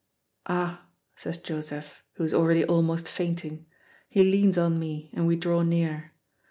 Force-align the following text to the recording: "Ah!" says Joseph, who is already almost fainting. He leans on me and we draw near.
"Ah!" 0.47 0.87
says 1.15 1.37
Joseph, 1.37 2.03
who 2.13 2.23
is 2.23 2.33
already 2.33 2.65
almost 2.65 3.07
fainting. 3.07 3.67
He 4.09 4.23
leans 4.23 4.57
on 4.57 4.79
me 4.79 5.11
and 5.13 5.27
we 5.27 5.35
draw 5.35 5.61
near. 5.61 6.11